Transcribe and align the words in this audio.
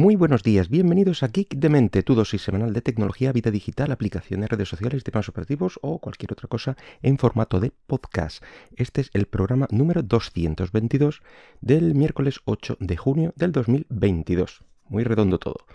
Muy 0.00 0.16
buenos 0.16 0.42
días, 0.42 0.70
bienvenidos 0.70 1.22
a 1.22 1.28
Geek 1.28 1.56
de 1.56 1.68
Mente, 1.68 2.02
tu 2.02 2.14
dosis 2.14 2.40
semanal 2.40 2.72
de 2.72 2.80
tecnología, 2.80 3.32
vida 3.32 3.50
digital, 3.50 3.92
aplicaciones, 3.92 4.48
redes 4.48 4.70
sociales, 4.70 5.04
temas 5.04 5.28
operativos 5.28 5.78
o 5.82 5.98
cualquier 5.98 6.32
otra 6.32 6.48
cosa 6.48 6.74
en 7.02 7.18
formato 7.18 7.60
de 7.60 7.70
podcast. 7.86 8.42
Este 8.74 9.02
es 9.02 9.10
el 9.12 9.26
programa 9.26 9.68
número 9.70 10.02
222 10.02 11.20
del 11.60 11.94
miércoles 11.94 12.40
8 12.46 12.78
de 12.80 12.96
junio 12.96 13.34
del 13.36 13.52
2022. 13.52 14.64
Muy 14.88 15.04
redondo 15.04 15.38
todo. 15.38 15.66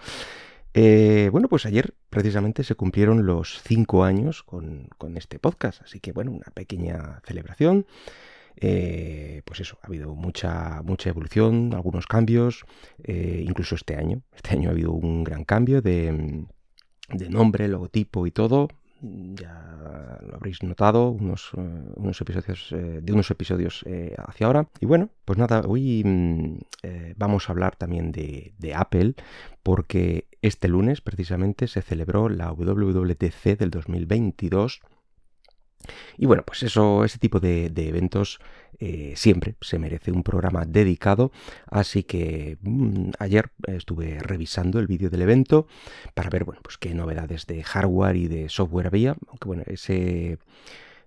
Eh, 0.73 1.29
bueno, 1.31 1.47
pues 1.47 1.67
ayer 1.67 1.93
precisamente 2.09 2.63
se 2.63 2.73
cumplieron 2.73 3.27
los 3.27 3.61
cinco 3.61 4.05
años 4.05 4.41
con, 4.41 4.89
con 4.97 5.17
este 5.17 5.37
podcast, 5.37 5.83
así 5.83 5.99
que 5.99 6.13
bueno, 6.13 6.31
una 6.31 6.51
pequeña 6.51 7.21
celebración. 7.27 7.85
Eh, 8.57 9.41
pues 9.45 9.59
eso, 9.59 9.77
ha 9.81 9.87
habido 9.87 10.15
mucha, 10.15 10.81
mucha 10.83 11.09
evolución, 11.09 11.73
algunos 11.73 12.07
cambios, 12.07 12.65
eh, 13.03 13.43
incluso 13.47 13.75
este 13.75 13.95
año. 13.95 14.21
Este 14.33 14.51
año 14.51 14.69
ha 14.69 14.71
habido 14.71 14.91
un 14.91 15.23
gran 15.23 15.43
cambio 15.43 15.81
de, 15.81 16.45
nombre, 17.29 17.67
logotipo 17.67 18.27
y 18.27 18.31
todo. 18.31 18.67
Ya 19.01 20.19
lo 20.25 20.35
habréis 20.35 20.63
notado 20.63 21.09
unos, 21.09 21.51
eh, 21.57 21.61
unos 21.95 22.19
episodios 22.21 22.69
de 22.71 23.13
unos 23.13 23.29
episodios 23.29 23.85
hacia 24.17 24.47
ahora. 24.47 24.69
Y 24.79 24.85
bueno, 24.85 25.09
pues 25.25 25.37
nada, 25.37 25.61
hoy 25.67 26.01
mm, 26.03 26.57
vamos 27.17 27.49
a 27.49 27.51
hablar 27.51 27.75
también 27.75 28.11
de, 28.11 28.53
de 28.57 28.73
Apple, 28.73 29.15
porque 29.61 30.27
este 30.41 30.69
lunes 30.69 31.01
precisamente 31.01 31.67
se 31.67 31.81
celebró 31.81 32.29
la 32.29 32.51
WWDC 32.51 33.57
del 33.57 33.69
2022 33.69 34.81
y 36.17 36.25
bueno, 36.25 36.43
pues 36.45 36.63
eso, 36.63 37.03
ese 37.03 37.19
tipo 37.19 37.39
de, 37.39 37.65
eventos 37.75 38.39
eh, 38.79 39.13
siempre 39.15 39.55
se 39.61 39.79
merece 39.79 40.11
un 40.11 40.23
programa 40.23 40.65
dedicado. 40.65 41.31
Así 41.67 42.03
que 42.03 42.57
mm, 42.61 43.11
ayer 43.19 43.51
estuve 43.67 44.19
revisando 44.19 44.79
el 44.79 44.87
vídeo 44.87 45.09
del 45.09 45.21
evento 45.21 45.67
para 46.13 46.29
ver, 46.29 46.43
bueno, 46.43 46.61
pues 46.63 46.77
qué 46.77 46.93
novedades 46.93 47.45
de 47.47 47.63
hardware 47.63 48.15
y 48.15 48.27
de 48.27 48.49
software 48.49 48.87
había. 48.87 49.15
Aunque 49.27 49.47
bueno, 49.47 49.63
ese, 49.65 50.39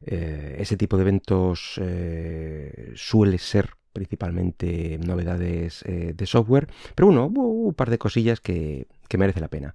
eh, 0.06 0.56
ese 0.58 0.76
tipo 0.76 0.96
de 0.96 1.02
eventos 1.02 1.80
eh, 1.82 2.92
suele 2.94 3.38
ser 3.38 3.70
principalmente 3.92 4.96
novedades 4.98 5.82
de 5.84 6.26
software, 6.26 6.68
pero 6.94 7.06
bueno, 7.06 7.24
hubo 7.24 7.48
un 7.48 7.74
par 7.74 7.90
de 7.90 7.98
cosillas 7.98 8.38
que, 8.38 8.86
que 9.08 9.18
merece 9.18 9.40
la 9.40 9.48
pena. 9.48 9.74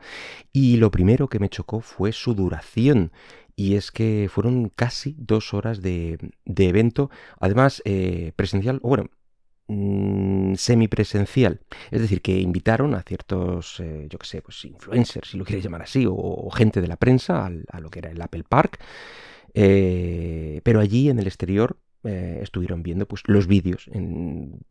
Y 0.53 0.77
lo 0.77 0.91
primero 0.91 1.27
que 1.27 1.39
me 1.39 1.49
chocó 1.49 1.81
fue 1.81 2.13
su 2.13 2.33
duración 2.33 3.11
y 3.55 3.75
es 3.75 3.91
que 3.91 4.29
fueron 4.31 4.69
casi 4.69 5.15
dos 5.17 5.53
horas 5.53 5.81
de, 5.81 6.17
evento, 6.45 7.09
además 7.39 7.81
eh, 7.85 8.31
presencial, 8.35 8.79
o 8.81 8.89
bueno, 8.89 9.09
mm, 9.67 10.55
semipresencial. 10.55 11.61
Es 11.91 12.01
decir, 12.01 12.21
que 12.21 12.39
invitaron 12.39 12.95
a 12.95 13.03
ciertos, 13.03 13.79
eh, 13.79 14.07
yo 14.09 14.17
qué 14.17 14.25
sé, 14.25 14.41
pues 14.41 14.63
influencers, 14.65 15.29
si 15.31 15.37
lo 15.37 15.45
quieres 15.45 15.63
llamar 15.63 15.83
así, 15.83 16.05
o, 16.09 16.49
gente 16.51 16.81
de 16.81 16.87
la 16.87 16.97
prensa 16.97 17.45
a 17.45 17.79
lo 17.79 17.89
que 17.89 17.99
era 17.99 18.11
el 18.11 18.21
Apple 18.21 18.43
Park. 18.47 18.79
Eh, 19.53 20.61
pero 20.63 20.79
allí 20.79 21.09
en 21.09 21.19
el 21.19 21.27
exterior 21.27 21.77
estuvieron 22.05 22.83
viendo 22.83 23.07
pues, 23.07 23.21
los 23.27 23.47
vídeos 23.47 23.89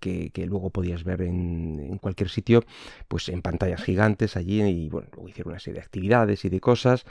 que, 0.01 0.45
luego 0.47 0.69
podías 0.69 1.03
ver 1.03 1.23
en, 1.23 1.97
cualquier 1.97 2.29
sitio, 2.29 2.63
pues 3.09 3.31
en 3.31 3.41
pantallas 3.41 3.83
gigantes 3.83 4.37
allí 4.37 4.61
y 4.63 4.91
bueno, 4.91 5.09
luego 5.13 5.31
hicieron 5.31 5.53
una 5.53 5.59
serie 5.59 5.81
de 5.81 5.87
actividades 5.87 6.45
y 6.45 6.51
de 6.51 6.61
cosas. 6.61 7.07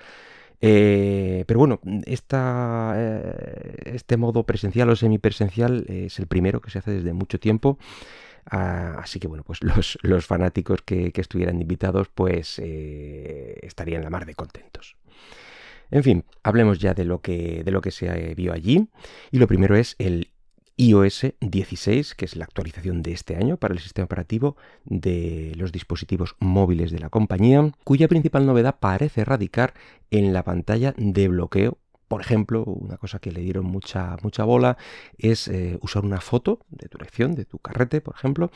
Eh, 0.62 1.44
pero 1.48 1.60
bueno, 1.60 1.82
eh, 2.06 3.76
este 3.86 4.18
modo 4.18 4.46
presencial 4.46 4.90
o 4.90 4.96
semipresencial 4.96 5.86
es 5.88 6.20
el 6.20 6.28
primero 6.28 6.62
que 6.62 6.70
se 6.70 6.80
hace 6.80 6.92
desde 6.92 7.14
mucho 7.14 7.40
tiempo. 7.40 7.80
Ah, 8.46 8.98
así 9.00 9.20
que 9.20 9.28
bueno, 9.28 9.44
pues 9.44 9.60
los, 10.02 10.26
fanáticos 10.26 10.82
que, 10.84 11.12
estuvieran 11.16 11.60
invitados 11.62 12.10
pues 12.14 12.60
eh, 12.60 13.60
estarían 13.64 14.04
la 14.04 14.10
mar 14.10 14.26
de 14.26 14.36
contentos. 14.36 14.96
En 15.90 16.04
fin, 16.04 16.24
hablemos 16.44 16.80
ya 16.80 16.94
de 16.94 17.04
lo 17.04 17.22
que, 17.22 17.64
de 17.66 17.72
lo 17.72 17.82
que 17.82 17.92
se 17.92 18.34
vio 18.36 18.54
allí. 18.54 18.88
Y 19.32 19.40
lo 19.40 19.48
primero 19.48 19.76
es 19.76 19.96
el 20.00 20.30
iOS 20.78 21.34
16, 21.40 22.16
que 22.16 22.26
es 22.26 22.36
la 22.36 22.46
actualización 22.46 23.02
de 23.02 23.14
este 23.14 23.36
año 23.36 23.58
para 23.58 23.74
el 23.74 23.80
sistema 23.80 24.06
operativo 24.06 24.56
de 24.86 25.54
los 25.56 25.72
dispositivos 25.72 26.36
móviles 26.40 26.92
de 26.92 27.00
la 27.00 27.10
compañía, 27.10 27.72
cuya 27.84 28.08
principal 28.08 28.46
novedad 28.46 28.80
parece 28.80 29.26
radicar 29.26 29.74
en 30.10 30.34
la 30.34 30.44
pantalla 30.44 30.94
de 30.98 31.28
bloqueo 31.28 31.78
por 32.12 32.20
ejemplo, 32.20 32.66
una 32.66 32.98
cosa 32.98 33.20
que 33.20 33.32
le 33.32 33.40
dieron 33.40 33.64
mucha, 33.64 34.18
mucha 34.22 34.44
bola 34.44 34.76
es 35.18 35.48
eh, 35.48 35.80
usar 35.82 36.04
una 36.04 36.20
foto 36.20 36.60
de 36.68 36.90
tu 36.90 36.98
elección, 36.98 37.36
de 37.36 37.46
tu 37.46 37.58
carrete, 37.58 38.02
por 38.02 38.16
ejemplo. 38.16 38.52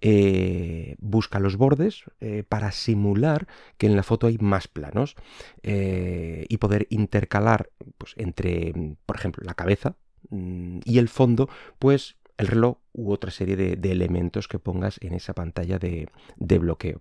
Eh, 0.00 0.96
busca 1.00 1.38
los 1.38 1.58
bordes 1.58 2.04
eh, 2.22 2.44
para 2.48 2.72
simular 2.72 3.46
que 3.76 3.88
en 3.88 3.94
la 3.94 4.04
foto 4.04 4.26
hay 4.26 4.38
más 4.38 4.68
planos 4.68 5.16
y 5.62 6.56
poder 6.56 6.86
intercalar 6.88 7.68
pues, 7.98 8.14
entre, 8.16 8.72
por 9.04 9.16
ejemplo, 9.16 9.44
la 9.44 9.52
cabeza 9.52 9.96
y 10.30 10.98
el 10.98 11.08
fondo, 11.08 11.48
pues 11.78 12.16
el 12.38 12.48
reloj 12.48 12.78
u 12.92 13.12
otra 13.12 13.30
serie 13.30 13.56
de, 13.56 13.92
elementos 13.92 14.48
que 14.48 14.58
pongas 14.58 14.98
en 15.00 15.14
esa 15.14 15.34
pantalla 15.34 15.78
de, 15.78 16.08
de 16.36 16.58
bloqueo. 16.58 16.98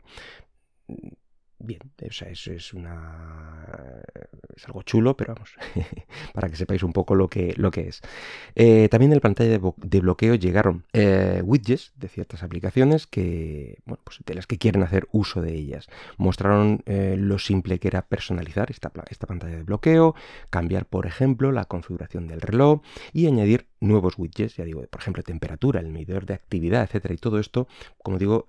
Bien, 1.66 1.80
o 2.06 2.12
sea, 2.12 2.28
eso 2.28 2.52
es 2.52 2.74
una. 2.74 4.04
Es 4.54 4.66
algo 4.66 4.82
chulo, 4.82 5.16
pero 5.16 5.34
vamos, 5.34 5.56
para 6.34 6.50
que 6.50 6.58
sepáis 6.58 6.84
un 6.84 6.92
poco 6.92 7.16
lo 7.16 7.30
que, 7.30 7.54
lo 7.56 7.72
que 7.72 7.88
es. 7.88 8.02
Eh, 8.54 8.90
también 8.90 9.14
en 9.14 9.18
la 9.18 9.22
pantalla 9.22 9.58
de, 9.78 10.00
bloqueo 10.02 10.36
llegaron 10.36 10.84
eh, 10.92 11.42
widgets 11.42 11.94
de 11.96 12.10
ciertas 12.10 12.44
aplicaciones 12.44 13.08
que, 13.08 13.78
bueno, 13.86 14.02
pues 14.04 14.20
de 14.26 14.34
las 14.34 14.46
que 14.46 14.58
quieren 14.58 14.84
hacer 14.84 15.08
uso 15.14 15.42
de 15.42 15.54
ellas. 15.54 15.88
Mostraron 16.18 16.84
eh, 16.86 17.16
lo 17.18 17.40
simple 17.40 17.80
que 17.80 17.88
era 17.88 18.08
personalizar 18.08 18.70
esta, 18.70 18.92
esta 19.10 19.26
pantalla 19.26 19.56
de 19.56 19.64
bloqueo, 19.64 20.16
cambiar, 20.50 20.86
por 20.86 21.06
ejemplo, 21.06 21.54
la 21.54 21.64
configuración 21.64 22.28
del 22.28 22.42
reloj 22.42 22.82
y 23.14 23.28
añadir 23.28 23.68
nuevos 23.80 24.16
widgets, 24.18 24.58
ya 24.58 24.66
digo, 24.66 24.84
por 24.88 25.00
ejemplo, 25.00 25.24
temperatura, 25.24 25.80
el 25.80 25.88
medidor 25.88 26.26
de 26.26 26.34
actividad, 26.34 26.84
etcétera. 26.84 27.14
Y 27.14 27.18
todo 27.18 27.40
esto, 27.40 27.70
como 28.04 28.20
digo, 28.20 28.44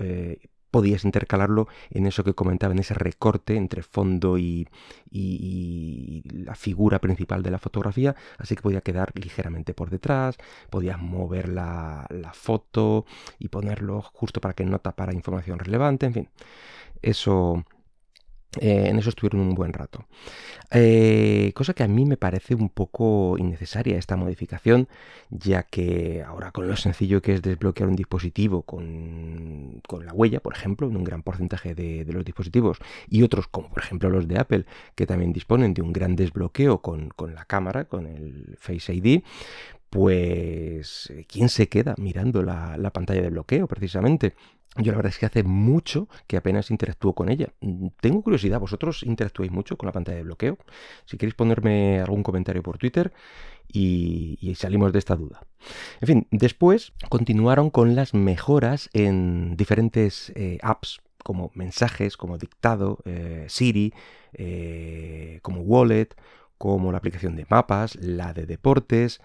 podías 0.74 1.04
intercalarlo 1.04 1.68
en 1.90 2.04
eso 2.04 2.24
que 2.24 2.34
comentaba, 2.34 2.72
en 2.72 2.80
ese 2.80 2.94
recorte 2.94 3.54
entre 3.54 3.84
fondo 3.84 4.38
y, 4.38 4.66
la 5.12 6.56
figura 6.56 6.98
principal 6.98 7.44
de 7.44 7.52
la 7.52 7.60
fotografía, 7.60 8.16
así 8.38 8.56
que 8.56 8.62
podía 8.62 8.80
quedar 8.80 9.12
ligeramente 9.14 9.72
por 9.72 9.88
detrás, 9.88 10.36
podías 10.70 11.00
mover 11.00 11.48
la, 11.48 12.08
foto 12.32 13.06
y 13.38 13.50
ponerlo 13.50 14.02
justo 14.02 14.40
para 14.40 14.54
que 14.54 14.64
no 14.64 14.80
tapara 14.80 15.14
información 15.14 15.60
relevante, 15.60 16.06
en 16.06 16.12
fin, 16.12 16.28
eso 17.02 17.64
eh, 18.60 18.86
en 18.88 18.98
eso 18.98 19.10
estuvieron 19.10 19.40
un 19.40 19.54
buen 19.54 19.72
rato. 19.72 20.06
Eh, 20.70 21.52
cosa 21.54 21.74
que 21.74 21.82
a 21.82 21.88
mí 21.88 22.04
me 22.04 22.16
parece 22.16 22.54
un 22.54 22.68
poco 22.68 23.36
innecesaria 23.38 23.98
esta 23.98 24.16
modificación, 24.16 24.88
ya 25.30 25.62
que 25.64 26.22
ahora 26.26 26.50
con 26.52 26.68
lo 26.68 26.76
sencillo 26.76 27.22
que 27.22 27.34
es 27.34 27.42
desbloquear 27.42 27.88
un 27.88 27.96
dispositivo 27.96 28.62
con, 28.62 29.82
la 30.04 30.12
huella, 30.12 30.40
por 30.40 30.54
ejemplo, 30.54 30.88
en 30.88 30.96
un 30.96 31.04
gran 31.04 31.22
porcentaje 31.22 31.74
de, 31.74 32.04
los 32.12 32.24
dispositivos, 32.24 32.78
y 33.08 33.22
otros 33.22 33.46
como 33.48 33.68
por 33.68 33.82
ejemplo 33.82 34.10
los 34.10 34.26
de 34.28 34.38
Apple, 34.38 34.66
que 34.94 35.06
también 35.06 35.32
disponen 35.32 35.74
de 35.74 35.82
un 35.82 35.92
gran 35.92 36.16
desbloqueo 36.16 36.78
con, 36.78 37.10
la 37.34 37.44
cámara, 37.44 37.84
con 37.84 38.06
el 38.06 38.56
Face 38.58 38.92
ID, 38.92 39.22
pues 39.90 41.12
¿quién 41.28 41.48
se 41.48 41.68
queda 41.68 41.94
mirando 41.98 42.42
la 42.42 42.90
pantalla 42.92 43.22
de 43.22 43.30
bloqueo 43.30 43.68
precisamente? 43.68 44.34
Yo 44.76 44.90
la 44.90 44.96
verdad 44.96 45.12
es 45.12 45.18
que 45.18 45.26
hace 45.26 45.44
mucho 45.44 46.08
que 46.26 46.36
apenas 46.36 46.70
interactúo 46.70 47.14
con 47.14 47.28
ella. 47.28 47.52
Mm, 47.60 47.88
tengo 48.00 48.22
curiosidad, 48.22 48.58
¿vosotros 48.58 49.02
interactuáis 49.04 49.52
mucho 49.52 49.76
con 49.76 49.86
la 49.86 49.92
pantalla 49.92 50.18
de 50.18 50.24
bloqueo? 50.24 50.58
Si 51.04 51.16
queréis 51.16 51.34
ponerme 51.34 52.00
algún 52.00 52.22
comentario 52.22 52.62
por 52.62 52.78
Twitter 52.78 53.12
y, 53.68 54.54
salimos 54.56 54.92
de 54.92 54.98
esta 54.98 55.16
duda. 55.16 55.42
En 56.00 56.06
fin, 56.06 56.26
después 56.30 56.92
continuaron 57.08 57.70
con 57.70 57.94
las 57.94 58.14
mejoras 58.14 58.90
en 58.92 59.56
diferentes 59.56 60.32
eh, 60.34 60.58
apps 60.62 61.00
como 61.22 61.50
mensajes, 61.54 62.16
como 62.16 62.36
dictado, 62.38 62.98
eh, 63.04 63.46
Siri, 63.48 63.94
eh, 64.34 65.38
como 65.42 65.62
Wallet, 65.62 66.08
como 66.58 66.92
la 66.92 66.98
aplicación 66.98 67.34
de 67.34 67.46
mapas, 67.48 67.96
la 67.96 68.34
de 68.34 68.46
deportes. 68.46 69.20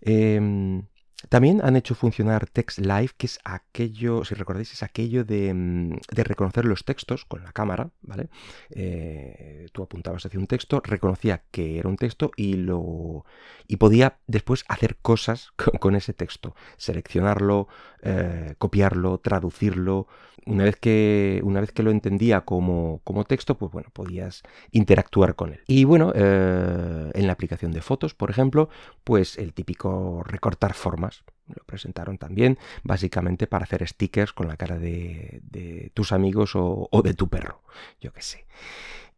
Em, 0.00 0.84
también 1.28 1.60
han 1.64 1.74
hecho 1.74 1.96
funcionar 1.96 2.46
Text 2.46 2.78
Live, 2.78 3.10
que 3.16 3.26
es 3.26 3.40
aquello, 3.42 4.24
si 4.24 4.36
recordáis, 4.36 4.72
es 4.72 4.84
aquello 4.84 5.24
de, 5.24 5.52
mm, 5.52 5.98
reconocer 6.14 6.64
los 6.64 6.84
textos 6.84 7.24
con 7.24 7.42
la 7.42 7.50
cámara, 7.50 7.90
¿vale? 8.02 8.28
Eh, 8.70 9.66
tú 9.72 9.82
apuntabas 9.82 10.24
hacia 10.24 10.38
un 10.38 10.46
texto, 10.46 10.80
reconocía 10.84 11.42
que 11.50 11.78
era 11.78 11.88
un 11.88 11.96
texto 11.96 12.30
y 12.36 12.54
lo 12.54 13.24
y 13.66 13.76
podía 13.76 14.18
después 14.28 14.64
hacer 14.68 14.96
cosas 15.02 15.52
con, 15.80 15.96
ese 15.96 16.12
texto, 16.12 16.54
seleccionarlo, 16.76 17.66
eh, 18.02 18.54
copiarlo, 18.58 19.18
traducirlo. 19.18 20.06
Una 20.46 20.64
vez 20.64 20.76
que 20.76 21.40
una 21.44 21.60
vez 21.60 21.72
que 21.72 21.82
lo 21.82 21.90
entendía 21.90 22.42
como, 22.42 23.00
como 23.04 23.24
texto, 23.24 23.58
pues 23.58 23.70
bueno, 23.72 23.90
podías 23.92 24.42
interactuar 24.70 25.34
con 25.34 25.52
él. 25.52 25.60
Y 25.66 25.84
bueno, 25.84 26.12
eh, 26.14 27.10
en 27.12 27.26
la 27.26 27.32
aplicación 27.32 27.72
de 27.72 27.82
fotos, 27.82 28.14
por 28.14 28.30
ejemplo, 28.30 28.70
pues 29.04 29.36
el 29.36 29.52
típico 29.52 30.22
recortar 30.24 30.72
formas 30.74 31.07
lo 31.48 31.64
presentaron 31.64 32.18
también, 32.18 32.58
básicamente 32.82 33.46
para 33.46 33.64
hacer 33.64 33.86
stickers 33.86 34.32
con 34.32 34.48
la 34.48 34.56
cara 34.56 34.78
de, 34.78 35.90
tus 35.94 36.12
amigos 36.12 36.52
o, 36.54 36.88
de 37.02 37.14
tu 37.14 37.28
perro, 37.28 37.62
yo 38.00 38.12
qué 38.12 38.22
sé. 38.22 38.46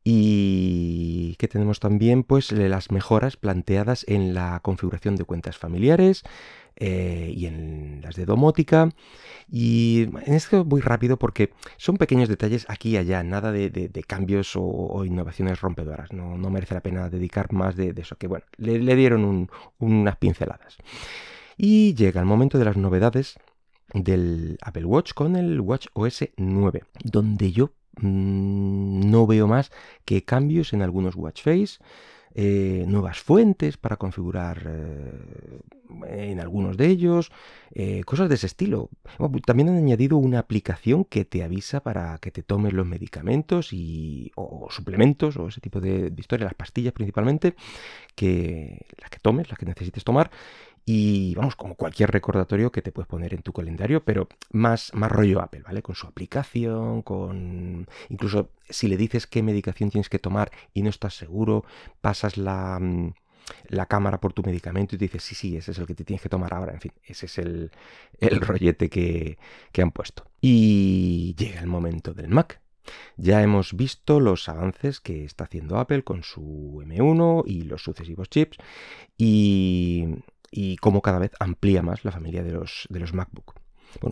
Y 0.03 1.37
que 1.39 1.47
tenemos 1.47 1.79
también 1.79 2.23
pues 2.23 2.53
las 2.53 2.91
mejoras 2.91 3.37
planteadas 3.37 4.05
en 4.09 4.33
la 4.33 4.61
configuración 4.61 5.17
de 5.17 5.25
cuentas 5.25 5.59
familiares 5.59 6.25
eh, 6.77 7.35
y 7.37 7.45
en 7.45 8.01
las 8.03 8.17
de 8.17 8.25
domótica. 8.25 8.89
Y 9.53 10.09
en 10.25 10.35
esto 10.35 10.65
voy 10.65 10.81
rápido 10.81 11.19
porque 11.19 11.53
son 11.77 11.99
pequeños 11.99 12.29
detalles 12.29 12.65
aquí 12.69 12.91
y 12.91 12.97
allá, 12.97 13.23
nada 13.23 13.53
de, 13.53 14.05
cambios 14.07 14.53
o, 14.55 15.05
innovaciones 15.05 15.61
rompedoras. 15.61 16.13
No, 16.13 16.37
merece 16.51 16.75
la 16.75 16.81
pena 16.81 17.11
dedicar 17.11 17.53
más 17.53 17.77
de, 17.77 17.93
eso, 17.97 18.17
que 18.17 18.29
bueno, 18.29 18.47
le, 18.57 18.97
dieron 18.97 19.51
unas 19.79 20.17
pinceladas. 20.17 20.79
Y 21.63 21.95
llega 21.95 22.23
el 22.23 22.27
momento 22.27 22.59
de 22.59 22.65
las 22.65 22.79
novedades 22.79 23.39
del 23.93 24.57
Apple 24.63 24.87
Watch 24.87 25.13
con 25.13 25.37
el 25.37 25.61
Watch 25.61 25.89
OS 25.93 26.31
9, 26.39 26.85
donde 27.05 27.53
yo 27.53 27.73
mm, 28.01 29.11
no 29.11 29.27
veo 29.27 29.47
más 29.47 29.71
que 30.07 30.25
cambios 30.25 30.73
en 30.73 30.81
algunos 30.81 31.17
watch 31.17 31.43
face, 31.43 31.77
eh, 32.35 32.85
nuevas 32.89 33.19
fuentes 33.19 33.77
para 33.77 33.97
configurar 33.97 34.63
eh, 34.65 36.29
en 36.31 36.41
algunos 36.41 36.79
de 36.79 36.87
ellos, 36.87 37.31
eh, 37.75 38.05
cosas 38.05 38.31
de 38.31 38.37
ese 38.37 38.47
estilo. 38.47 38.89
también 39.45 39.69
han 39.69 39.77
añadido 39.77 40.17
una 40.17 40.39
aplicación 40.39 41.05
que 41.05 41.27
te 41.27 41.43
avisa 41.43 41.83
para 41.83 42.17
que 42.19 42.31
te 42.31 42.43
tomes 42.43 42.73
los 42.73 42.87
medicamentos 42.87 43.75
y, 43.75 44.33
o, 44.35 44.69
suplementos 44.71 45.37
o 45.37 45.49
ese 45.49 45.61
tipo 45.61 45.79
de, 45.81 46.09
de 46.09 46.21
historia, 46.21 46.45
las 46.45 46.55
pastillas 46.55 46.95
principalmente, 46.95 47.55
que 48.15 48.87
las 48.99 49.11
que 49.11 49.19
tomes, 49.19 49.51
las 49.51 49.59
que 49.59 49.67
necesites 49.67 50.05
tomar 50.05 50.31
y 50.93 51.37
vamos, 51.37 51.55
como 51.55 51.77
cualquier 51.77 52.11
recordatorio 52.11 52.73
que 52.73 52.83
te 52.83 52.91
puedes 52.91 53.07
poner 53.07 53.33
en 53.33 53.43
tu 53.43 53.53
calendario, 53.53 54.03
pero 54.05 54.29
más, 54.51 54.93
más 54.93 55.13
rollo 55.13 55.41
Apple, 55.41 55.63
¿vale? 55.63 55.83
Con 55.83 55.95
su 55.95 56.09
aplicación, 56.09 57.03
con... 57.03 57.87
Incluso 58.09 58.51
si 58.69 58.89
le 58.89 58.97
dices 58.97 59.29
qué 59.29 59.41
medicación 59.41 59.91
tienes 59.91 60.09
que 60.09 60.19
tomar 60.19 60.51
y 60.75 60.83
no 60.83 60.91
estás 60.91 61.15
seguro, 61.17 61.65
pasas 62.01 62.37
la, 62.37 62.81
mm, 62.81 63.13
la 63.69 63.87
cámara 63.87 64.19
por 64.19 64.33
tu 64.33 64.43
medicamento 64.43 64.97
y 64.97 64.99
te 64.99 65.05
dices, 65.05 65.23
sí, 65.23 65.37
sí, 65.37 65.57
ese 65.57 65.71
es 65.71 65.79
el 65.79 65.87
que 65.87 65.95
te 65.95 66.03
tienes 66.03 66.23
que 66.23 66.29
tomar 66.29 66.53
ahora. 66.55 66.73
En 66.73 66.81
fin, 66.81 66.93
ese 67.05 67.27
es 67.27 67.39
el, 67.39 67.71
el 68.19 68.41
rollete 68.41 68.91
que, 68.91 69.39
que 69.71 69.83
han 69.83 69.93
puesto. 69.93 70.25
Y 70.41 71.37
llega 71.39 71.61
el 71.61 71.69
momento 71.69 72.15
del 72.15 72.31
Mac. 72.31 72.61
Ya 73.17 73.41
hemos 73.45 73.77
visto 73.77 74.19
los 74.19 74.49
avances 74.49 74.99
que 74.99 75.25
está 75.25 75.45
haciendo 75.45 75.79
Apple 75.79 76.03
con 76.03 76.25
su 76.25 76.83
M1 76.85 77.45
y 77.47 77.63
los 77.63 77.85
sucesivos 77.85 78.29
chips 78.29 78.59
y 79.17 80.17
y 80.51 80.77
cómo 80.77 81.03
cada 81.03 81.19
vez 81.19 81.33
amplía 81.39 81.83
más 81.83 82.05
la 82.05 82.13
familia 82.13 82.43
de 82.43 82.53
los, 82.53 82.87
de 82.91 83.01
los 83.01 83.15
MacBook. 83.15 83.55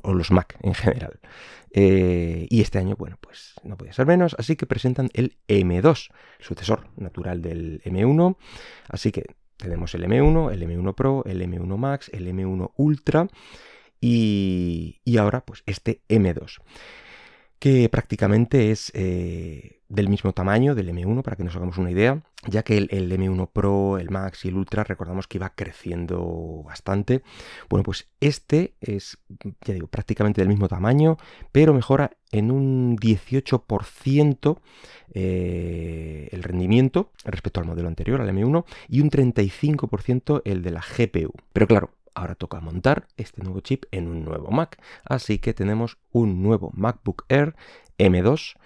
o 0.02 0.12
los 0.12 0.31
Mac 0.31 0.58
en 0.62 0.75
general. 0.75 1.20
Eh, 1.70 2.46
y 2.50 2.61
este 2.62 2.79
año, 2.79 2.96
bueno, 2.96 3.17
pues 3.20 3.55
no 3.62 3.76
podía 3.76 3.93
ser 3.93 4.06
menos, 4.06 4.35
así 4.38 4.56
que 4.56 4.67
presentan 4.67 5.11
el 5.12 5.37
M2, 5.46 6.08
el 6.38 6.44
sucesor 6.44 6.88
natural 6.96 7.43
del 7.43 7.81
M1. 7.85 8.37
Así 8.88 9.12
que 9.12 9.25
tenemos 9.56 9.94
el 9.94 10.05
M1, 10.05 10.52
el 10.52 10.62
M1 10.62 10.94
Pro, 10.94 11.25
el 11.26 11.43
M1 11.43 11.76
Max, 11.76 12.11
el 12.12 12.26
M1 12.26 12.73
Ultra 12.76 13.29
y, 14.00 15.00
y 15.05 15.17
ahora 15.17 15.44
pues 15.44 15.62
este 15.67 16.02
M2 16.08 16.58
que 17.58 17.88
prácticamente 17.88 18.70
es 18.70 18.93
eh, 18.94 19.77
del 19.88 20.08
mismo 20.08 20.32
tamaño 20.32 20.75
del 20.75 20.90
M1, 20.90 21.23
para 21.23 21.37
que 21.37 21.44
nos 21.44 21.56
hagamos 21.56 21.79
una 21.79 21.90
idea, 21.90 22.23
ya 22.46 22.62
que 22.62 22.76
el, 22.76 22.88
M1 22.90 23.50
Pro, 23.50 23.99
el 23.99 24.11
Max 24.11 24.44
y 24.44 24.49
el 24.49 24.56
Ultra, 24.56 24.85
recordamos 24.85 25.26
que 25.26 25.38
iba 25.38 25.50
creciendo 25.55 26.62
bastante. 26.64 27.23
Bueno, 27.70 27.85
pues 27.85 28.08
este 28.20 28.75
es, 28.81 29.19
ya 29.64 29.75
digo, 29.75 29.87
prácticamente 29.87 30.43
del 30.43 30.49
mismo 30.49 30.69
tamaño, 30.69 31.17
pero 31.52 31.73
mejora 31.73 32.11
en 32.31 32.50
un 32.50 32.99
18% 32.99 34.61
eh, 35.14 36.29
el 36.32 36.43
rendimiento 36.43 37.11
respecto 37.25 37.61
al 37.61 37.67
modelo 37.67 37.88
anterior, 37.88 38.20
al 38.20 38.29
M1, 38.29 38.64
y 38.88 39.00
un 39.00 39.11
35% 39.11 40.43
el 40.44 40.62
de 40.62 40.70
la 40.70 40.82
GPU. 40.82 41.32
Pero 41.52 41.67
claro, 41.67 41.90
Ahora 42.14 42.35
toca 42.35 42.58
montar 42.58 43.06
este 43.17 43.44
nuevo 43.44 43.61
chip 43.61 43.85
en 43.93 44.08
un 44.08 44.25
nuevo 44.25 44.50
Mac, 44.50 44.82
así 45.05 45.38
que 45.38 45.55
tenemos 45.55 45.99
un 46.11 46.43
nuevo 46.43 46.73
MacBook 46.75 47.25
Air 47.29 47.55
M2 47.96 48.56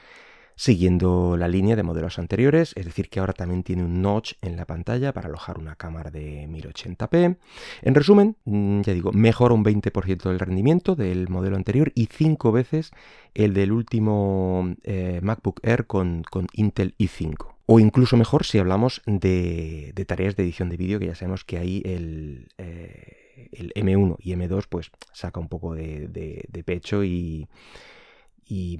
siguiendo 0.62 1.36
la 1.36 1.48
línea 1.48 1.74
de 1.74 1.82
modelos 1.82 2.20
anteriores, 2.20 2.72
es 2.76 2.84
decir, 2.84 3.08
que 3.08 3.18
ahora 3.18 3.32
también 3.32 3.64
tiene 3.64 3.82
un 3.82 4.00
notch 4.00 4.34
en 4.42 4.56
la 4.56 4.64
pantalla 4.64 5.12
para 5.12 5.26
alojar 5.26 5.58
una 5.58 5.74
cámara 5.74 6.12
de 6.12 6.46
1080p. 6.46 7.36
En 7.82 7.94
resumen, 7.96 8.36
mm, 8.44 8.82
ya 8.82 8.92
digo, 8.94 9.10
mejora 9.10 9.54
un 9.54 9.64
20% 9.64 10.28
del 10.28 10.38
rendimiento 10.38 10.94
del 10.94 11.28
modelo 11.28 11.56
anterior 11.56 11.90
y 11.96 12.06
5 12.06 12.52
veces 12.52 12.92
el 13.34 13.54
del 13.54 13.72
último 13.72 14.76
eh, 14.84 15.18
MacBook 15.20 15.58
Air 15.64 15.88
con, 15.88 16.22
Intel 16.52 16.94
i5. 16.96 17.56
O 17.66 17.80
incluso 17.80 18.16
mejor 18.16 18.44
si 18.44 18.58
hablamos 18.58 19.02
de, 19.04 19.92
tareas 20.06 20.36
de 20.36 20.44
edición 20.44 20.68
de 20.68 20.76
vídeo, 20.76 21.00
que 21.00 21.06
ya 21.06 21.16
sabemos 21.16 21.42
que 21.42 21.58
ahí 21.58 21.82
el... 21.84 22.46
Eh, 22.58 23.18
el 23.50 23.72
M1 23.74 24.16
y 24.20 24.32
M2 24.34 24.66
pues 24.68 24.90
saca 25.12 25.40
un 25.40 25.48
poco 25.48 25.74
de, 25.74 26.62
pecho 26.64 27.02
y, 27.02 27.48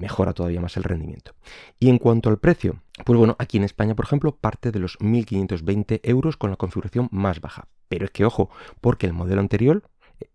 mejora 0.00 0.32
todavía 0.32 0.61
más 0.61 0.76
el 0.76 0.85
rendimiento. 0.85 1.35
Y 1.79 1.88
en 1.88 1.99
cuanto 1.99 2.29
al 2.29 2.38
precio, 2.38 2.82
pues 3.05 3.19
bueno, 3.19 3.37
aquí 3.38 3.56
en 3.56 3.64
España, 3.64 3.94
por 3.94 4.05
ejemplo, 4.05 4.37
parte 4.37 4.70
de 4.70 4.79
los 4.79 4.99
1.520 4.99 6.00
euros 6.03 6.37
con 6.37 6.50
la 6.50 6.56
configuración 6.56 7.09
más 7.11 7.41
baja. 7.41 7.69
Pero 7.88 8.05
es 8.05 8.11
que, 8.11 8.25
ojo, 8.25 8.50
porque 8.81 9.06
el 9.06 9.12
modelo 9.12 9.41
anterior, 9.41 9.82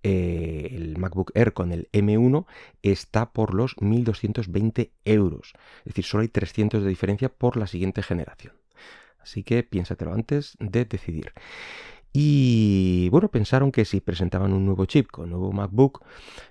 eh, 0.03 0.69
el 0.71 0.97
MacBook 0.97 1.31
Air 1.35 1.53
con 1.53 1.71
el 1.71 1.89
M1, 1.91 2.45
está 2.81 3.31
por 3.31 3.53
los 3.53 3.75
1.220 3.77 4.91
euros. 5.05 5.53
Es 5.79 5.85
decir, 5.85 6.05
solo 6.05 6.21
hay 6.21 6.29
300 6.29 6.83
de 6.83 6.89
diferencia 6.89 7.29
por 7.29 7.57
la 7.57 7.67
siguiente 7.67 8.03
generación. 8.03 8.53
Así 9.19 9.43
que 9.43 9.63
piénsatelo 9.63 10.13
antes 10.13 10.55
de 10.59 10.85
decidir. 10.85 11.33
Y 12.13 13.09
bueno, 13.09 13.29
pensaron 13.29 13.71
que 13.71 13.85
si 13.85 13.99
presentaban 13.99 14.53
un 14.53 14.65
nuevo 14.65 14.85
chip 14.85 15.11
con 15.11 15.29
nuevo 15.29 15.51
MacBook, 15.51 16.03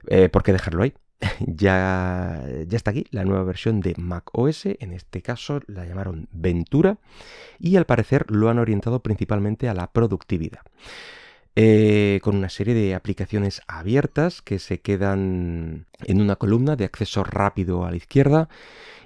eh, 0.06 0.28
¿por 0.28 0.42
qué 0.42 0.52
dejarlo 0.52 0.82
ahí? 0.82 0.94
ya, 1.46 2.44
está 2.70 2.90
aquí 2.90 3.06
la 3.10 3.24
nueva 3.24 3.44
versión 3.44 3.80
de 3.80 3.94
Mac 3.96 4.30
OS, 4.32 4.66
en 4.66 4.92
este 4.92 5.22
caso 5.22 5.60
la 5.66 5.84
llamaron 5.86 6.28
Ventura, 6.32 6.98
y 7.58 7.76
al 7.76 7.86
parecer 7.86 8.30
lo 8.30 8.48
han 8.50 8.58
orientado 8.58 9.00
principalmente 9.00 9.68
a 9.68 9.74
la 9.74 9.92
productividad. 9.92 10.60
Eh, 11.58 12.20
con 12.22 12.36
una 12.36 12.50
serie 12.50 12.74
de 12.74 12.94
aplicaciones 12.94 13.62
abiertas 13.66 14.42
que 14.42 14.58
se 14.58 14.82
quedan 14.82 15.86
en 16.04 16.20
una 16.20 16.36
columna 16.36 16.76
de 16.76 16.84
acceso 16.84 17.24
rápido 17.24 17.86
a 17.86 17.90
la 17.90 17.96
izquierda 17.96 18.50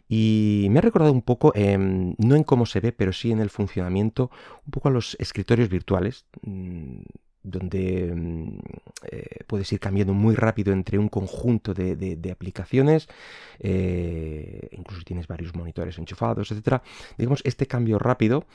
y 0.08 0.66
me 0.70 0.80
ha 0.80 0.82
recordado 0.82 1.12
un 1.12 1.22
poco, 1.22 1.52
no 1.54 2.34
en 2.34 2.42
cómo 2.42 2.66
se 2.66 2.80
ve, 2.80 2.90
pero 2.90 3.12
sí 3.12 3.30
en 3.30 3.38
el 3.38 3.50
funcionamiento, 3.50 4.32
un 4.66 4.72
poco 4.72 4.88
a 4.88 4.90
los 4.90 5.16
escritorios 5.20 5.68
virtuales, 5.68 6.24
mm, 6.42 7.02
donde 7.42 8.12
mm, 8.14 8.58
eh, 9.10 9.44
puedes 9.46 9.72
ir 9.72 9.80
cambiando 9.80 10.14
muy 10.14 10.34
rápido 10.34 10.72
entre 10.72 10.98
un 10.98 11.08
conjunto 11.08 11.74
de, 11.74 12.30
aplicaciones, 12.30 13.08
eh, 13.58 14.68
incluso 14.72 15.02
tienes 15.04 15.26
varios 15.26 15.54
monitores 15.54 15.98
enchufados, 15.98 16.50
etc. 16.50 16.82
Digamos, 17.16 17.40
este 17.44 17.66
cambio 17.66 17.98
rápido, 17.98 18.46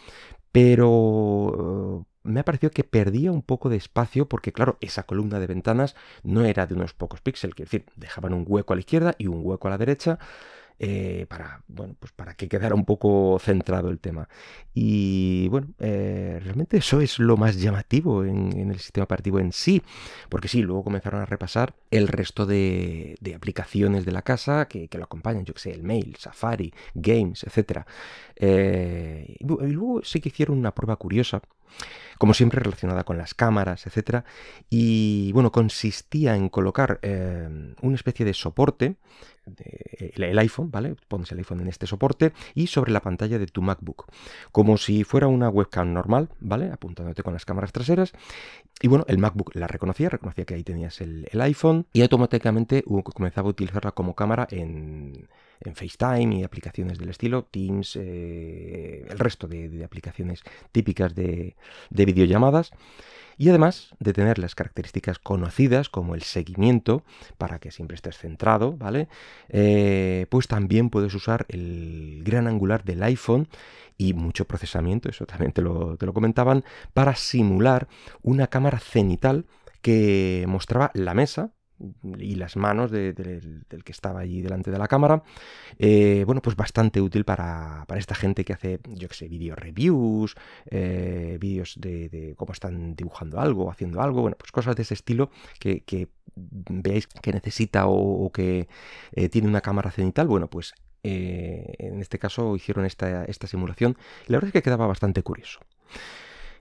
pero 0.52 2.06
me 2.24 2.40
ha 2.40 2.46
parecido 2.46 2.72
que 2.72 2.84
perdía 2.84 3.32
un 3.32 3.42
poco 3.42 3.70
de 3.70 3.78
espacio 3.78 4.28
porque, 4.28 4.52
claro, 4.52 4.78
esa 4.82 5.04
columna 5.04 5.40
de 5.40 5.48
ventanas 5.48 5.96
no 6.24 6.44
era 6.44 6.66
de 6.66 6.74
unos 6.74 6.94
pocos 6.94 7.22
píxeles, 7.22 7.56
quiero 7.56 7.70
decir, 7.70 7.86
dejaban 7.96 8.34
un 8.34 8.46
hueco 8.48 8.74
a 8.74 8.76
la 8.76 8.80
izquierda 8.80 9.16
y 9.18 9.28
un 9.28 9.42
hueco 9.44 9.68
a 9.68 9.72
la 9.72 9.78
derecha. 9.78 10.20
Eh, 10.78 11.26
para, 11.30 11.62
bueno, 11.70 11.96
pues 11.98 12.12
para 12.12 12.34
que 12.34 12.50
quedara 12.50 12.76
un 12.76 12.84
poco 12.84 13.38
centrado 13.40 13.90
el 13.90 14.00
tema. 14.00 14.28
Y 14.74 15.48
bueno, 15.48 15.68
eh, 15.80 16.40
realmente 16.44 16.78
eso 16.78 17.00
es 17.00 17.18
lo 17.18 17.38
más 17.38 17.62
llamativo 17.62 18.26
en, 18.26 18.72
el 18.72 18.80
sistema 18.80 19.06
operativo 19.06 19.40
en 19.40 19.54
sí, 19.54 19.82
porque 20.28 20.50
sí, 20.50 20.62
luego 20.62 20.84
comenzaron 20.84 21.22
a 21.22 21.26
repasar 21.26 21.76
el 21.92 22.10
resto 22.10 22.46
de, 22.46 23.18
aplicaciones 23.34 24.06
de 24.06 24.12
la 24.12 24.22
casa 24.22 24.68
que, 24.68 24.90
lo 24.92 25.06
acompañan, 25.06 25.46
yo 25.46 25.54
que 25.54 25.62
sé, 25.62 25.72
el 25.72 25.84
mail, 25.84 26.18
Safari, 26.20 26.74
Games, 26.94 27.44
etc. 27.44 27.86
Eh, 28.36 29.38
y 29.40 29.46
luego 29.46 30.02
sí 30.04 30.20
que 30.20 30.30
hicieron 30.30 30.58
una 30.58 30.74
prueba 30.74 30.98
curiosa 30.98 31.42
como 32.18 32.34
siempre 32.34 32.60
relacionada 32.62 33.04
con 33.04 33.18
las 33.18 33.34
cámaras, 33.34 33.86
etc. 33.88 34.24
Y 34.70 35.32
bueno, 35.34 35.52
consistía 35.52 36.36
en 36.36 36.50
colocar 36.50 37.00
una 37.82 37.96
especie 37.96 38.26
de 38.26 38.34
soporte 38.34 38.96
el 40.00 40.40
iPhone, 40.40 40.72
¿vale? 40.72 40.96
Pones 41.08 41.32
el 41.32 41.38
iPhone 41.38 41.62
en 41.62 41.68
este 41.68 41.86
soporte 41.86 42.34
y 42.54 42.68
sobre 42.68 42.92
la 42.92 43.02
pantalla 43.02 43.38
de 43.38 43.48
tu 43.48 43.62
MacBook, 43.62 44.08
como 44.52 44.78
si 44.78 45.04
fuera 45.04 45.28
una 45.28 45.50
webcam 45.50 45.94
normal, 45.94 46.30
¿vale? 46.40 46.72
Apuntándote 46.72 47.24
con 47.24 47.34
las 47.34 47.46
cámaras 47.46 47.72
traseras. 47.72 48.14
Y 48.82 48.88
bueno, 48.88 49.06
el 49.08 49.18
MacBook 49.18 49.56
la 49.56 49.68
reconocía, 49.68 50.10
reconocía 50.10 50.46
que 50.46 50.56
ahí 50.56 50.64
tenías 50.64 51.00
el, 51.02 51.28
iPhone 51.42 51.86
y 51.94 52.02
automáticamente 52.02 52.84
comenzaba 53.14 53.48
a 53.48 53.52
utilizarla 53.52 53.92
como 53.92 54.16
cámara 54.16 54.48
en, 54.50 55.28
FaceTime 55.74 56.36
y 56.36 56.44
aplicaciones 56.44 56.98
del 56.98 57.10
estilo, 57.10 57.44
Teams, 57.46 57.96
eh, 57.96 59.06
el 59.10 59.20
resto 59.20 59.48
de, 59.48 59.84
aplicaciones 59.84 60.42
típicas 60.72 61.16
de, 61.16 61.56
de 61.90 62.06
videollamadas. 62.06 62.72
y 63.38 63.50
además 63.50 63.94
de 64.00 64.14
tener 64.14 64.40
las 64.40 64.56
características 64.56 65.20
conocidas 65.20 65.90
como 65.90 66.16
el 66.16 66.22
seguimiento 66.22 67.04
para 67.38 67.60
que 67.60 67.72
siempre 67.72 67.96
estés 67.96 68.18
centrado, 68.18 68.78
¿vale? 68.78 69.10
Eh, 69.50 70.26
pues 70.30 70.48
también 70.48 70.90
puedes 70.90 71.14
usar 71.14 71.46
el 71.50 72.22
gran 72.24 72.48
angular 72.48 72.84
del 72.86 73.04
iPhone 73.04 73.48
y 73.98 74.14
mucho 74.14 74.46
procesamiento, 74.46 75.10
eso 75.10 75.26
también 75.26 75.52
te 75.52 75.62
lo, 75.62 75.98
te 75.98 76.06
lo 76.06 76.14
comentaban, 76.14 76.64
para 76.94 77.16
simular 77.16 77.88
una 78.22 78.48
cámara 78.48 78.80
cenital 78.80 79.46
que 79.82 80.46
mostraba 80.48 80.92
la 80.94 81.14
mesa, 81.14 81.52
y 82.18 82.36
las 82.36 82.56
manos 82.56 82.92
del 82.92 83.14
que 83.84 83.92
estaba 83.92 84.22
allí 84.22 84.42
delante 84.42 84.72
de 84.72 84.78
la 84.78 84.88
cámara. 84.88 85.24
Eh, 85.78 86.24
bueno, 86.26 86.42
pues 86.42 86.56
bastante 86.56 87.02
útil 87.02 87.26
para, 87.26 87.86
esta 87.96 88.16
gente 88.16 88.46
que 88.46 88.54
hace, 88.54 88.80
yo 88.88 89.08
que 89.08 89.16
sé, 89.16 89.28
video 89.28 89.56
reviews, 89.56 90.36
eh, 90.70 91.38
vídeos 91.40 91.76
de, 91.80 92.34
cómo 92.38 92.54
están 92.54 92.96
dibujando 92.96 93.40
algo, 93.40 93.70
haciendo 93.70 94.02
algo, 94.02 94.22
bueno, 94.22 94.38
pues 94.38 94.52
cosas 94.52 94.76
de 94.76 94.84
ese 94.84 94.94
estilo 94.94 95.30
que, 95.60 96.10
veáis 96.36 97.08
que 97.08 97.32
necesita 97.32 97.88
o, 97.88 98.32
que 98.32 98.68
eh, 99.12 99.30
tiene 99.30 99.48
una 99.48 99.62
cámara 99.62 99.92
cenital. 99.92 100.28
Bueno, 100.28 100.50
pues 100.50 100.74
en 101.08 102.02
este 102.02 102.18
caso 102.18 102.56
hicieron 102.56 102.84
esta, 102.84 103.26
esta 103.26 103.46
simulación 103.46 103.96
la 104.26 104.38
verdad 104.38 104.48
es 104.48 104.54
que 104.54 104.64
quedaba 104.64 104.88
bastante 104.88 105.22
curioso. 105.22 105.60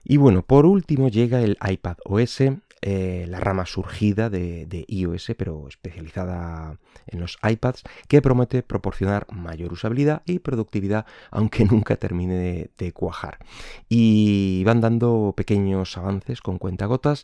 Y 0.07 0.17
bueno, 0.17 0.43
por 0.43 0.67
último 0.67 1.09
llega 1.09 1.41
el 1.41 1.57
iPad 1.67 1.97
OS, 2.05 2.43
eh, 2.81 3.25
la 3.27 3.39
rama 3.39 3.65
surgida 3.65 4.29
de, 4.29 4.85
iOS, 4.87 5.33
pero 5.37 5.67
especializada 5.67 6.77
en 7.07 7.19
los 7.19 7.37
iPads, 7.41 7.83
que 8.07 8.21
promete 8.21 8.63
proporcionar 8.63 9.25
mayor 9.31 9.73
usabilidad 9.73 10.21
y 10.25 10.39
productividad, 10.39 11.05
aunque 11.31 11.65
nunca 11.65 11.95
termine 11.95 12.69
de, 12.77 12.93
cuajar. 12.93 13.39
Y 13.89 14.63
van 14.65 14.81
dando 14.81 15.33
pequeños 15.35 15.97
avances 15.97 16.41
con 16.41 16.57
cuentagotas. 16.57 17.23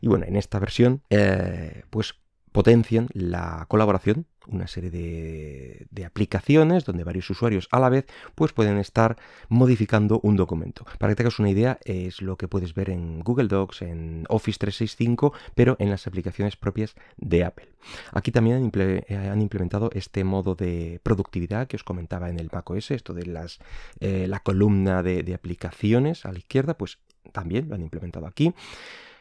Y 0.00 0.08
bueno, 0.08 0.26
en 0.26 0.36
esta 0.36 0.58
versión, 0.58 1.02
eh, 1.10 1.82
pues 1.90 2.14
potencian 2.52 3.08
la 3.12 3.66
colaboración 3.68 4.26
una 4.48 4.66
serie 4.66 4.90
de, 4.90 6.04
aplicaciones 6.04 6.84
donde 6.84 7.04
varios 7.04 7.28
usuarios 7.28 7.68
a 7.70 7.78
la 7.78 7.88
vez 7.88 8.06
pues 8.34 8.52
pueden 8.52 8.78
estar 8.78 9.16
modificando 9.48 10.20
un 10.22 10.36
documento. 10.36 10.86
Para 10.98 11.12
que 11.12 11.16
tengas 11.16 11.38
una 11.38 11.50
idea, 11.50 11.78
es 11.84 12.22
lo 12.22 12.36
que 12.36 12.48
puedes 12.48 12.74
ver 12.74 12.90
en 12.90 13.20
Google 13.20 13.48
Docs, 13.48 13.82
en 13.82 14.24
Office 14.28 14.58
365, 14.58 15.32
pero 15.54 15.76
en 15.78 15.90
las 15.90 16.06
aplicaciones 16.06 16.56
propias 16.56 16.94
de 17.16 17.44
Apple. 17.44 17.68
Aquí 18.12 18.32
también 18.32 18.56
han, 18.56 18.70
eh, 18.74 19.32
implementado 19.38 19.90
este 19.92 20.24
modo 20.24 20.54
de 20.54 21.00
productividad 21.02 21.66
que 21.66 21.76
os 21.76 21.84
comentaba 21.84 22.30
en 22.30 22.38
el 22.38 22.48
macOS, 22.52 22.90
esto 22.92 23.12
de 23.12 23.26
las, 23.26 23.58
eh, 24.00 24.26
la 24.28 24.40
columna 24.40 25.02
de, 25.02 25.22
de 25.22 25.34
aplicaciones 25.34 26.24
a 26.24 26.32
la 26.32 26.38
izquierda, 26.38 26.74
pues 26.74 26.98
también 27.32 27.68
lo 27.68 27.74
han 27.74 27.82
implementado 27.82 28.26
aquí. 28.26 28.54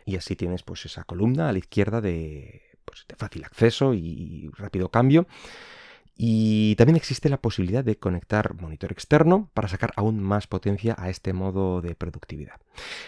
Y 0.05 0.15
así 0.15 0.37
tienes 0.37 0.63
pues 0.63 0.85
esa 0.85 1.03
columna 1.03 1.49
a 1.49 1.51
la 1.51 1.57
izquierda 1.57 1.99
de 1.99 2.66
pues, 2.87 3.05
de 3.07 3.15
fácil 3.15 3.43
acceso 3.43 3.93
y 3.93 4.49
rápido 4.55 4.89
cambio. 4.89 5.27
Y 6.15 6.75
también 6.77 6.95
existe 6.95 7.29
la 7.29 7.37
posibilidad 7.37 7.83
de 7.83 7.97
conectar 7.97 8.55
monitor 8.55 8.91
externo 8.91 9.51
para 9.53 9.67
sacar 9.67 9.93
aún 9.95 10.19
más 10.23 10.47
potencia 10.47 10.95
a 10.97 11.09
este 11.09 11.33
modo 11.33 11.81
de 11.81 11.93
productividad. 11.93 12.59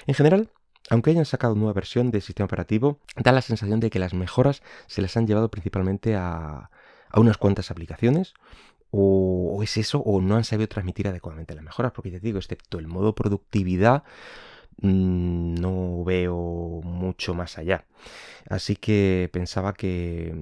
En 0.06 0.14
general, 0.14 0.52
aunque 0.92 1.12
hayan 1.12 1.26
sacado 1.26 1.56
nueva 1.56 1.74
versión 1.74 2.12
del 2.12 2.22
sistema 2.22 2.46
operativo, 2.46 3.00
da 3.16 3.32
la 3.32 3.42
sensación 3.42 3.80
de 3.80 3.90
que 3.90 3.98
las 3.98 4.14
mejoras 4.14 4.62
se 4.86 5.02
las 5.02 5.18
han 5.18 5.26
llevado 5.26 5.50
principalmente 5.50 6.16
a, 6.16 6.70
unas 7.16 7.38
cuantas 7.38 7.72
aplicaciones. 7.72 8.34
O, 8.92 9.56
o, 9.56 9.64
es 9.64 9.78
eso, 9.78 10.00
o 10.00 10.20
no 10.20 10.36
han 10.36 10.44
sabido 10.44 10.68
transmitir 10.68 11.08
adecuadamente 11.08 11.54
las 11.54 11.64
mejoras, 11.64 11.92
porque 11.92 12.12
te 12.12 12.20
digo, 12.20 12.40
excepto 12.40 12.80
el 12.80 12.88
modo 12.88 13.14
productividad, 13.14 14.04
no 14.82 16.04
veo 16.04 16.82
mucho 16.84 17.34
más 17.34 17.58
allá. 17.58 17.86
Así 18.50 18.76
que 18.76 19.30
pensaba 19.32 19.74
que, 19.74 20.34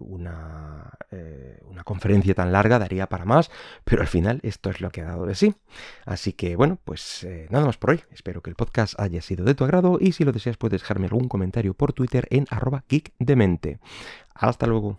una, 0.00 0.90
eh, 1.10 1.60
una, 1.66 1.84
conferencia 1.84 2.34
tan 2.34 2.52
larga 2.52 2.78
daría 2.78 3.08
para 3.08 3.24
más, 3.24 3.50
pero 3.84 4.02
al 4.02 4.08
final 4.08 4.40
esto 4.42 4.70
es 4.70 4.80
lo 4.80 4.90
que 4.90 5.02
ha 5.02 5.06
dado 5.06 5.26
de 5.26 5.34
sí. 5.34 5.54
Así 6.04 6.32
que 6.32 6.56
bueno, 6.56 6.78
pues 6.84 7.24
eh, 7.24 7.46
nada 7.50 7.66
más 7.66 7.76
por 7.76 7.90
hoy. 7.90 8.02
Espero 8.12 8.42
que 8.42 8.50
el 8.50 8.56
podcast 8.56 8.98
haya 8.98 9.22
sido 9.22 9.44
de 9.44 9.54
tu 9.54 9.64
agrado 9.64 9.98
y 10.00 10.12
si 10.12 10.24
lo 10.24 10.32
deseas 10.32 10.56
puedes 10.56 10.82
dejarme 10.82 11.06
algún 11.06 11.28
comentario 11.28 11.74
por 11.74 11.92
Twitter 11.92 12.26
en 12.30 12.46
arroba 12.50 12.84
geekdemente. 12.88 13.78
Hasta 14.34 14.66
luego. 14.66 14.96